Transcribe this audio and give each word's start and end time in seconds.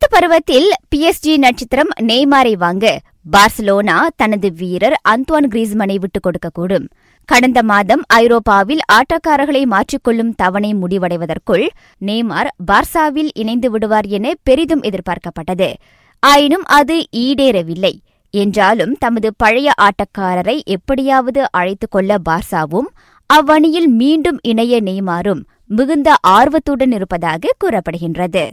அடுத்த 0.00 0.18
பருவத்தில் 0.18 0.72
பிஎஸ்ஜி 0.96 1.36
நட்சத்திரம் 1.36 1.88
நெய்மாரை 2.02 2.52
வாங்க 2.52 3.00
பார்சலோனா 3.32 3.96
தனது 4.16 4.52
வீரர் 4.52 5.00
அந்த்வான் 5.08 5.46
கிரீஸ்மனை 5.50 5.94
விட்டுக் 5.94 6.26
கொடுக்கக்கூடும் 6.26 6.86
கடந்த 7.24 7.62
மாதம் 7.62 8.02
ஐரோப்பாவில் 8.06 8.80
ஆட்டக்காரர்களை 8.92 9.62
மாற்றிக்கொள்ளும் 9.64 10.32
தவணை 10.36 10.74
முடிவடைவதற்குள் 10.74 11.66
நேமார் 12.06 12.46
பார்சாவில் 12.66 13.28
இணைந்து 13.34 13.70
விடுவார் 13.70 14.06
என 14.06 14.32
பெரிதும் 14.42 14.82
எதிர்பார்க்கப்பட்டது. 14.82 15.72
ஆயினும் 16.18 16.64
அது 16.64 17.04
ஈடேறவில்லை. 17.16 17.92
என்றாலும் 18.30 18.96
தமது 18.98 19.34
பழைய 19.36 19.72
ஆட்டக்காரரை 19.82 20.60
எப்படியாவது 20.64 21.46
அழைத்துக் 21.50 21.90
கொள்ள 21.90 22.16
பார்சாவும் 22.28 22.90
அவ்வணியில் 23.30 23.90
மீண்டும் 24.02 24.38
இணைய 24.42 24.80
நெய்மாரும் 24.82 25.44
மிகுந்த 25.66 26.16
ஆர்வத்துடன் 26.20 26.92
இருப்பதாக 26.92 27.54
கூறப்படுகின்றது. 27.58 28.44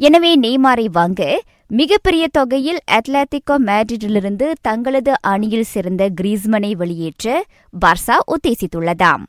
எனவே 0.00 0.40
நெய்மாரை 0.40 0.84
வாங்க 0.90 1.22
மிகப்பெரிய 1.66 2.28
தொகையில் 2.28 2.78
அட்லாட்டிகோ 2.90 3.54
மேட்ரிடிலிருந்து 3.68 4.52
தங்களது 4.60 5.12
அணியில் 5.22 5.64
சிறந்த 5.64 6.08
கிரீஸ்மனை 6.20 6.70
வெளியேற்ற 6.72 7.42
பார்சா 7.84 8.16
உத்தேசித்துள்ளதாம். 8.34 9.22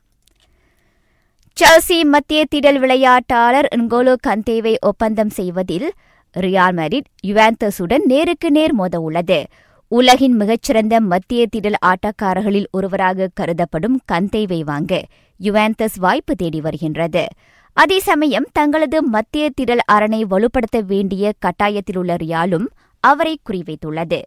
செல்சி 1.56 2.04
மத்திய 2.04 2.44
திடல் 2.50 2.78
விளையாட்டாளர் 2.78 3.68
இன்கோலோ 3.76 4.14
கந்தேவை 4.26 4.74
ஒப்பந்தம் 4.80 5.30
செய்வதில் 5.30 5.88
ரியால் 6.36 6.76
மேரிட் 6.76 7.10
யுவாந்தஸுடன் 7.24 8.04
நேருக்கு 8.04 8.50
நேர் 8.50 8.74
மோத 8.74 9.00
உள்ளது 9.00 9.40
உலகின் 9.88 10.36
மிகச்சிறந்த 10.36 11.00
மத்திய 11.00 11.46
திடல் 11.56 11.80
ஆட்டக்காரர்களில் 11.86 12.68
ஒருவராக 12.70 13.28
கருதப்படும் 13.40 14.00
கந்தேவை 14.12 14.60
வாங்க 14.64 15.02
யுவாந்தஸ் 15.40 15.98
வாய்ப்பு 15.98 16.36
தேடி 16.36 16.60
வருகின்றது. 16.60 17.26
அதே 17.72 17.98
சமயம் 17.98 18.46
தங்களது 18.52 19.02
மத்திய 19.02 19.50
திடல் 19.60 19.84
அரணை 19.92 20.24
வலுப்படுத்த 20.24 20.82
வேண்டிய 20.86 21.32
கட்டாயத்தில் 21.46 21.96
உள்ள 21.96 22.14
ரியாலும் 22.14 22.66
அவரை 23.00 23.38
குறிவைத்துள்ளது. 23.50 24.22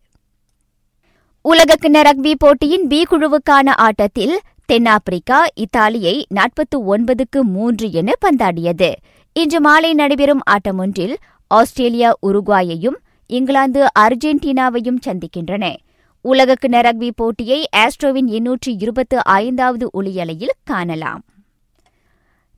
உலகக்கிண 1.42 2.02
ரக்பி 2.02 2.34
போட்டியின் 2.38 2.88
பி 2.88 3.04
குழுவுக்கான 3.04 3.70
ஆட்டத்தில் 3.76 4.40
தென்னாப்பிரிக்கா 4.66 5.45
இத்தாலியை 5.56 6.23
நாற்பத்து 6.30 6.98
ஒன்பதுக்கு 6.98 7.42
மூன்று 7.42 7.92
என 7.92 8.12
பந்தாடியது. 8.26 8.94
இன்று 9.34 9.62
மாலை 9.62 9.94
நடைபெறும் 9.94 10.42
ஆட்டமொன்றில் 10.52 11.16
ஆஸ்திரேலியா 11.48 12.17
உருகுவாயையும் 12.28 12.95
இங்கிலாந்து 13.28 13.86
அர்ஜென்டினாவையும் 14.00 15.00
சந்திக்கின்றன. 15.02 15.76
உலகக்கிண 16.22 16.82
ரக்பி 16.82 17.10
போட்டியை 17.16 17.67
ஆஸ்ட்ரோவின் 17.78 18.26
எண்ணூற்று 18.26 18.78
இருபத்து 18.78 19.23
ஐந்தாவது 19.23 19.89
ஒளியலையில் 20.02 20.58
காணலாம். 20.64 21.23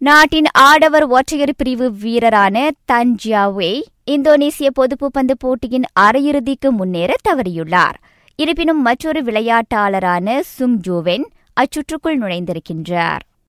நாட்டின் 0.07 0.45
ஆடவர் 0.53 1.05
ஒற்றையர் 1.05 1.53
பிரிவு 1.57 1.91
வீரரான 2.03 2.69
தன்ஜியாவே 2.91 3.81
இந்தோனேசிய 4.11 4.67
பொதுப்பு 4.73 5.11
பந்து 5.11 5.37
போட்டியின் 5.37 5.83
அரையிறுதிக்கு 5.99 6.69
முன்னேற 6.69 7.13
தவறியுள்ளார். 7.29 7.97
இருப்பினும் 8.35 8.81
மற்றொரு 8.81 9.23
விளையாட்டாளரான 9.23 10.39
சுங் 10.39 10.81
ஜோவென் 10.87 11.25
அச்சுற்றுக்குள் 11.53 12.19
நுழைந்திருக்கின்றார். 12.19 13.23